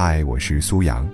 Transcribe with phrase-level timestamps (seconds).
[0.00, 1.04] 嗨，我是苏阳。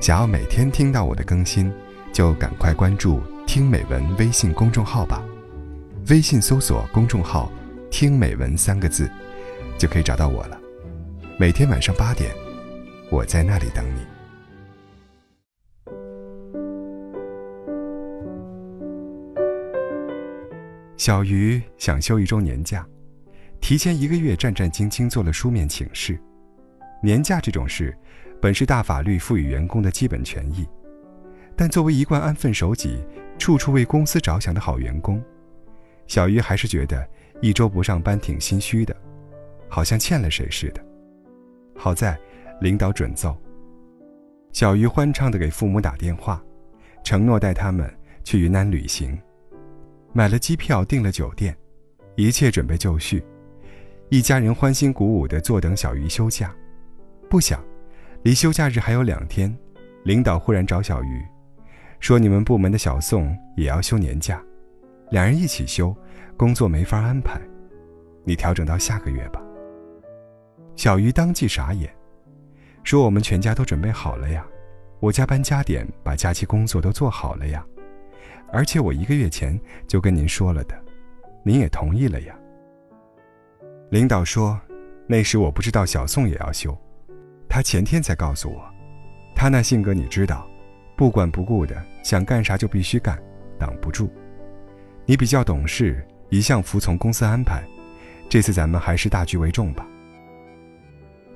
[0.00, 1.70] 想要每天听到我的更新，
[2.14, 5.22] 就赶快关注“听美文”微信公众号吧。
[6.08, 7.52] 微信搜索公众号
[7.92, 9.06] “听美文”三个字，
[9.76, 10.58] 就可以找到我了。
[11.38, 12.34] 每天晚上八点，
[13.10, 14.00] 我在那里等你。
[20.96, 22.82] 小鱼想休一周年假，
[23.60, 26.18] 提前一个月战战兢兢做了书面请示。
[27.06, 27.96] 年假这种事，
[28.42, 30.66] 本是大法律赋予员工的基本权益，
[31.54, 33.00] 但作为一贯安分守己、
[33.38, 35.22] 处处为公司着想的好员工，
[36.08, 37.08] 小鱼还是觉得
[37.40, 38.92] 一周不上班挺心虚的，
[39.68, 40.84] 好像欠了谁似的。
[41.76, 42.18] 好在
[42.60, 43.36] 领导准奏，
[44.50, 46.42] 小鱼欢畅地给父母打电话，
[47.04, 47.88] 承诺带他们
[48.24, 49.16] 去云南旅行，
[50.12, 51.56] 买了机票，订了酒店，
[52.16, 53.22] 一切准备就绪，
[54.08, 56.52] 一家人欢欣鼓舞地坐等小鱼休假。
[57.36, 57.62] 不想，
[58.22, 59.54] 离休假日还有两天，
[60.04, 61.22] 领导忽然找小鱼，
[62.00, 64.42] 说你们部门的小宋也要休年假，
[65.10, 65.94] 两人一起休，
[66.34, 67.38] 工作没法安排，
[68.24, 69.42] 你调整到下个月吧。
[70.76, 71.94] 小鱼当即傻眼，
[72.84, 74.42] 说我们全家都准备好了呀，
[74.98, 77.62] 我加班加点把假期工作都做好了呀，
[78.50, 80.74] 而且我一个月前就跟您说了的，
[81.44, 82.34] 您也同意了呀。
[83.90, 84.58] 领导说，
[85.06, 86.74] 那时我不知道小宋也要休。
[87.56, 88.70] 他前天才告诉我，
[89.34, 90.46] 他那性格你知道，
[90.94, 93.18] 不管不顾的，想干啥就必须干，
[93.58, 94.10] 挡不住。
[95.06, 97.64] 你比较懂事，一向服从公司安排，
[98.28, 99.86] 这次咱们还是大局为重吧。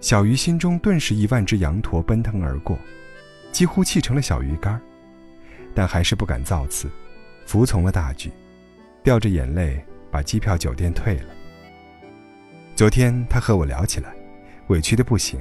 [0.02, 2.78] 小鱼心中顿时一万只羊驼奔腾而过，
[3.50, 4.80] 几乎气成了小鱼干儿
[5.74, 6.90] 但还是不敢造次，
[7.46, 8.30] 服从了大局，
[9.02, 11.30] 掉着眼泪把机票、酒店退了。
[12.76, 14.14] 昨天他和我聊起来，
[14.66, 15.40] 委屈的不行。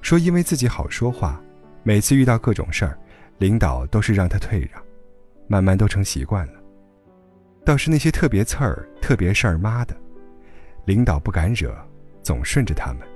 [0.00, 1.40] 说因为自己好说话，
[1.82, 2.98] 每次遇到各种事儿，
[3.38, 4.82] 领导都是让他退让，
[5.46, 6.52] 慢慢都成习惯了。
[7.64, 9.94] 倒是那些特别刺儿、特别事儿妈的，
[10.86, 11.76] 领导不敢惹，
[12.22, 13.06] 总顺着他们。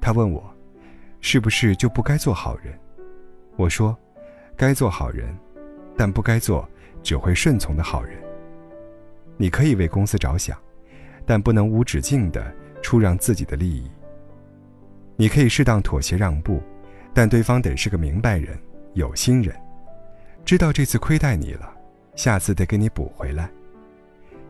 [0.00, 0.44] 他问我，
[1.20, 2.78] 是不是就不该做好人？
[3.56, 3.96] 我说，
[4.56, 5.34] 该做好人，
[5.96, 6.68] 但不该做
[7.02, 8.22] 只会顺从的好人。
[9.38, 10.56] 你可以为公司着想，
[11.24, 13.90] 但不能无止境的出让自己的利益。
[15.16, 16.62] 你可以适当妥协让步，
[17.14, 18.58] 但对方得是个明白人、
[18.94, 19.54] 有心人，
[20.44, 21.72] 知道这次亏待你了，
[22.14, 23.50] 下次得给你补回来。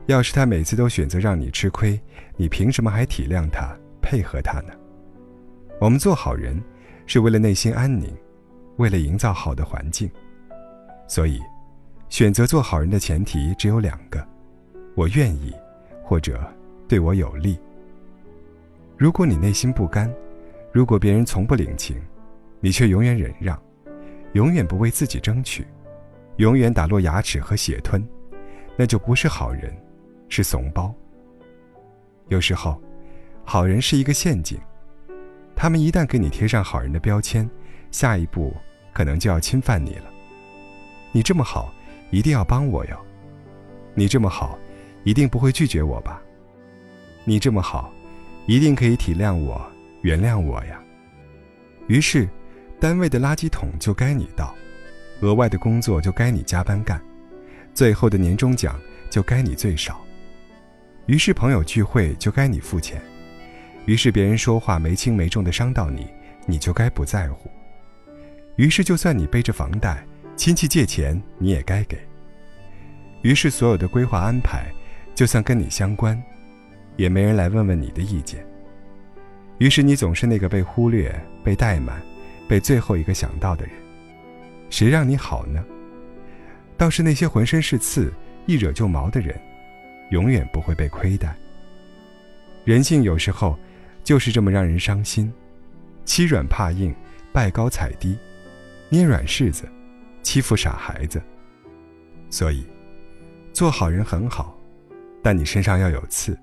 [0.06, 2.00] 要是他每次都选择让你吃亏，
[2.36, 4.72] 你凭什么还体谅他、配合他呢？
[5.80, 6.62] 我们做好人，
[7.06, 8.14] 是为了内心安宁，
[8.76, 10.10] 为了营造好的环境。
[11.08, 11.40] 所以，
[12.08, 14.26] 选择做好人的前提只有两个：
[14.94, 15.52] 我愿意，
[16.02, 16.40] 或者
[16.88, 17.58] 对我有利。
[18.96, 20.12] 如果你内心不甘，
[20.76, 21.96] 如果别人从不领情，
[22.60, 23.58] 你却永远忍让，
[24.34, 25.66] 永远不为自己争取，
[26.36, 28.06] 永远打落牙齿和血吞，
[28.76, 29.74] 那就不是好人，
[30.28, 30.94] 是怂包。
[32.28, 32.78] 有时候，
[33.42, 34.60] 好人是一个陷阱，
[35.54, 37.48] 他们一旦给你贴上好人的标签，
[37.90, 38.54] 下一步
[38.92, 40.12] 可能就要侵犯你了。
[41.10, 41.72] 你这么好，
[42.10, 43.06] 一定要帮我哟。
[43.94, 44.58] 你这么好，
[45.04, 46.20] 一定不会拒绝我吧？
[47.24, 47.90] 你这么好，
[48.44, 49.58] 一定可以体谅我。
[50.02, 50.80] 原谅我呀。
[51.88, 52.28] 于是，
[52.80, 54.54] 单位的垃圾桶就该你倒，
[55.20, 57.00] 额外的工作就该你加班干，
[57.72, 60.04] 最后的年终奖就该你最少。
[61.06, 63.00] 于是，朋友聚会就该你付钱。
[63.84, 66.08] 于是，别人说话没轻没重的伤到你，
[66.46, 67.48] 你就该不在乎。
[68.56, 70.04] 于是，就算你背着房贷，
[70.34, 71.96] 亲戚借钱你也该给。
[73.22, 74.72] 于是，所有的规划安排，
[75.14, 76.20] 就算跟你相关，
[76.96, 78.44] 也没人来问问你的意见。
[79.58, 82.00] 于是你总是那个被忽略、被怠慢、
[82.46, 83.74] 被最后一个想到的人，
[84.68, 85.64] 谁让你好呢？
[86.76, 88.12] 倒是那些浑身是刺、
[88.44, 89.34] 一惹就毛的人，
[90.10, 91.34] 永远不会被亏待。
[92.64, 93.58] 人性有时候
[94.04, 95.32] 就是这么让人伤心，
[96.04, 96.94] 欺软怕硬、
[97.32, 98.18] 拜高踩低、
[98.90, 99.66] 捏软柿子、
[100.22, 101.22] 欺负傻孩子。
[102.28, 102.66] 所以，
[103.54, 104.54] 做好人很好，
[105.22, 106.38] 但你身上要有刺。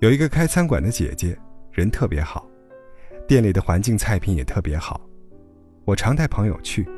[0.00, 1.38] 有一个开餐馆的姐姐。
[1.74, 2.48] 人特别好，
[3.26, 5.00] 店里的环境、菜品也特别好，
[5.84, 6.88] 我常带朋友去，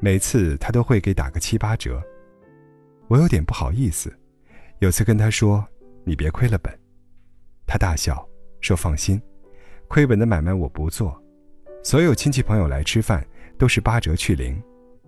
[0.00, 1.98] 每次他都会给打个七八折。
[3.08, 4.14] 我有点不好意思，
[4.80, 5.66] 有次跟他说
[6.04, 6.78] ：“你别亏了本。”
[7.66, 8.22] 他大笑
[8.60, 9.18] 说：“放心，
[9.88, 11.18] 亏本的买卖我不做，
[11.82, 13.26] 所有亲戚朋友来吃饭
[13.56, 14.62] 都是八折去零，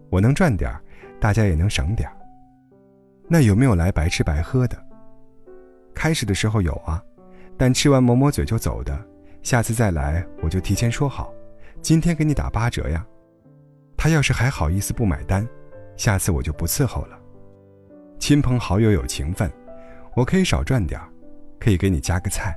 [0.09, 0.75] 我能赚点
[1.21, 2.11] 大家也能省点
[3.29, 4.83] 那有没有来白吃白喝的？
[5.95, 7.05] 开始的时候有啊。
[7.56, 8.99] 但吃完抹抹嘴就走的，
[9.43, 11.33] 下次再来我就提前说好，
[11.81, 13.06] 今天给你打八折呀。
[13.97, 15.47] 他要是还好意思不买单，
[15.97, 17.19] 下次我就不伺候了。
[18.19, 19.51] 亲朋好友有情分，
[20.15, 21.01] 我可以少赚点
[21.61, 22.56] 可以给你加个菜，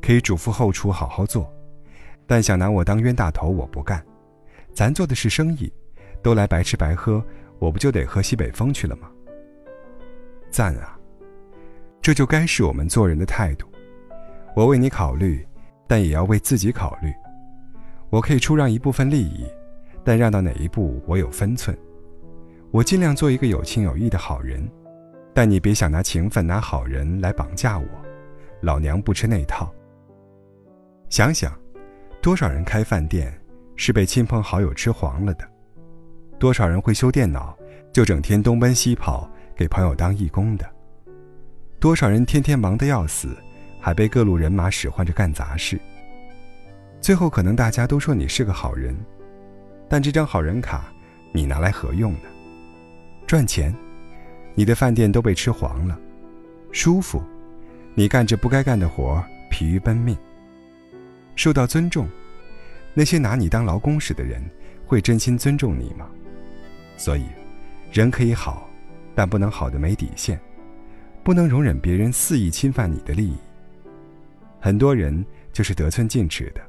[0.00, 1.52] 可以嘱咐后厨好好做，
[2.26, 4.04] 但想拿我当冤大头，我不干。
[4.72, 5.72] 咱做的是生意，
[6.22, 7.22] 都来白吃白喝，
[7.58, 9.10] 我不就得喝西北风去了吗？
[10.50, 10.98] 赞啊！
[12.02, 13.69] 这就该是我们做人的态度。
[14.54, 15.46] 我为你考虑，
[15.86, 17.12] 但也要为自己考虑。
[18.10, 19.46] 我可以出让一部分利益，
[20.02, 21.76] 但让到哪一步我有分寸。
[22.70, 24.68] 我尽量做一个有情有义的好人，
[25.32, 27.86] 但你别想拿情分、拿好人来绑架我。
[28.60, 29.72] 老娘不吃那套。
[31.08, 31.52] 想想，
[32.20, 33.32] 多少人开饭店
[33.76, 35.48] 是被亲朋好友吃黄了的？
[36.38, 37.56] 多少人会修电脑，
[37.92, 40.68] 就整天东奔西跑给朋友当义工的？
[41.78, 43.36] 多少人天天忙得要死，
[43.80, 45.80] 还被各路人马使唤着干杂事？
[47.00, 48.94] 最后可能大家都说你是个好人，
[49.88, 50.92] 但这张好人卡
[51.32, 52.28] 你拿来何用呢？
[53.26, 53.74] 赚钱，
[54.54, 55.96] 你的饭店都被吃黄了；
[56.72, 57.22] 舒服，
[57.94, 60.14] 你干着不该干的活疲于奔命；
[61.34, 62.06] 受到尊重，
[62.92, 64.42] 那些拿你当劳工使的人
[64.86, 66.06] 会真心尊重你吗？
[66.96, 67.24] 所以，
[67.90, 68.68] 人可以好，
[69.14, 70.38] 但不能好的没底线。
[71.22, 73.36] 不能容忍别人肆意侵犯你的利益。
[74.60, 76.60] 很多人就是得寸进尺的。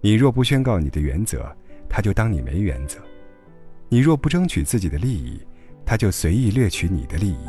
[0.00, 1.44] 你若不宣告你的原则，
[1.88, 2.98] 他就当你没原则；
[3.88, 5.40] 你若不争取自己的利益，
[5.84, 7.46] 他就随意掠取你的利益。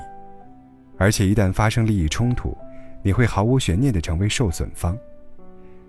[0.98, 2.58] 而且一旦发生利益冲突，
[3.04, 4.98] 你会毫无悬念地成为受损方。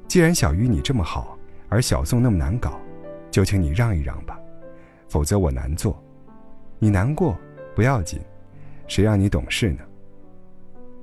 [0.07, 1.39] 既然小鱼你这么好，
[1.69, 2.79] 而小宋那么难搞，
[3.31, 4.39] 就请你让一让吧，
[5.09, 6.03] 否则我难做。
[6.79, 7.37] 你难过
[7.75, 8.21] 不要紧，
[8.87, 9.81] 谁让你懂事呢？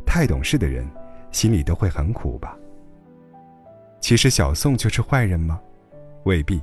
[0.06, 0.86] 太懂事的人，
[1.32, 2.58] 心里都会很苦吧？
[4.00, 5.60] 其实小宋就是坏人吗？
[6.24, 6.62] 未必，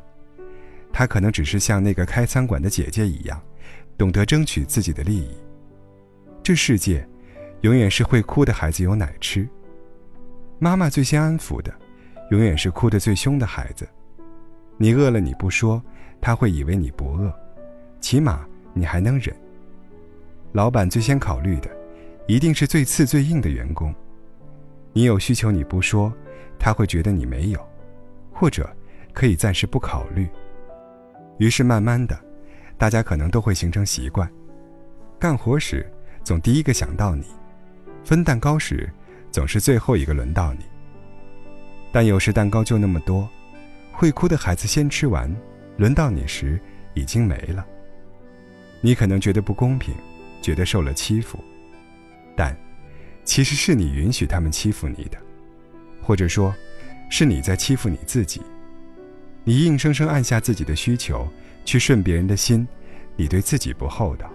[0.92, 3.40] 他可能只是像那个开餐馆的姐姐一样，
[3.96, 5.30] 懂得争取自己的利益。
[6.42, 7.06] 这世界，
[7.62, 9.48] 永远是会哭的孩子有奶吃。
[10.58, 11.72] 妈妈最先安抚的，
[12.30, 13.88] 永远是哭得最凶的孩子。
[14.76, 15.82] 你饿了你不说，
[16.20, 17.32] 他会以为你不饿，
[18.00, 19.34] 起码你还能忍。
[20.52, 21.78] 老板最先考虑的。
[22.30, 23.94] 一定是最次最硬的员工，
[24.92, 26.12] 你有需求你不说，
[26.58, 27.68] 他会觉得你没有，
[28.32, 28.68] 或者
[29.12, 30.28] 可以暂时不考虑。
[31.38, 32.18] 于是慢慢的，
[32.76, 34.28] 大家可能都会形成习惯，
[35.18, 35.88] 干活时
[36.24, 37.24] 总第一个想到你，
[38.04, 38.90] 分蛋糕时
[39.30, 40.64] 总是最后一个轮到你。
[41.92, 43.28] 但有时蛋糕就那么多，
[43.92, 45.34] 会哭的孩子先吃完，
[45.76, 46.60] 轮到你时
[46.94, 47.64] 已经没了。
[48.80, 49.94] 你可能觉得不公平，
[50.42, 51.38] 觉得受了欺负。
[52.36, 52.56] 但，
[53.28, 55.18] 其实是你允许他们欺负你的，
[56.00, 56.52] 或者说，
[57.10, 58.40] 是你在欺负你自己。
[59.44, 61.28] 你硬生生按下自己的需求，
[61.62, 62.66] 去顺别人的心，
[63.16, 64.30] 你对自己不厚道。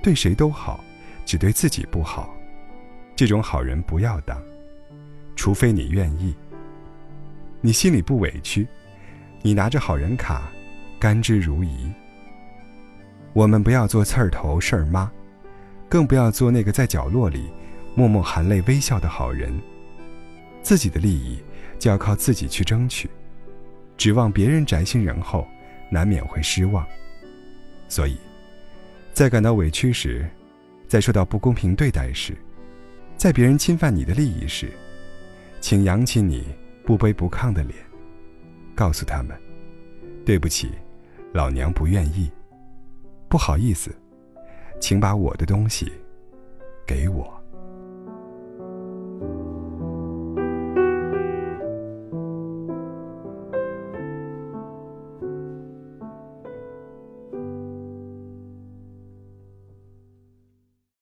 [0.00, 0.84] 对谁都好，
[1.26, 2.32] 只对自己不好，
[3.16, 4.40] 这种好人不要当，
[5.34, 6.32] 除非你愿意。
[7.60, 8.68] 你心里不委屈，
[9.42, 10.48] 你拿着好人卡，
[11.00, 11.92] 甘之如饴。
[13.32, 15.10] 我们不要做刺儿头事儿妈。
[15.88, 17.50] 更不要做那个在角落里
[17.94, 19.52] 默默含泪微笑的好人。
[20.62, 21.42] 自己的利益
[21.78, 23.08] 就要靠自己去争取，
[23.96, 25.46] 指望别人宅心仁厚，
[25.90, 26.86] 难免会失望。
[27.88, 28.18] 所以，
[29.12, 30.28] 在感到委屈时，
[30.86, 32.36] 在受到不公平对待时，
[33.16, 34.70] 在别人侵犯你的利益时，
[35.60, 36.46] 请扬起你
[36.84, 37.78] 不卑不亢的脸，
[38.74, 39.34] 告诉他们
[40.26, 40.70] ：“对不起，
[41.32, 42.30] 老娘不愿意，
[43.28, 43.90] 不好意思。”
[44.78, 45.92] 请把我的东西
[46.86, 47.39] 给我。